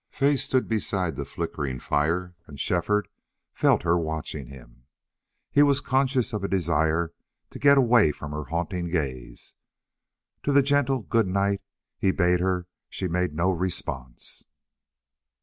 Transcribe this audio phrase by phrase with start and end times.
[0.09, 3.07] Fay stood beside the flickering fire, and Shefford
[3.53, 4.85] felt her watching him.
[5.51, 7.13] He was conscious of a desire
[7.51, 9.53] to get away from her haunting gaze.
[10.41, 11.61] To the gentle good night
[11.99, 14.43] he bade her she made no response.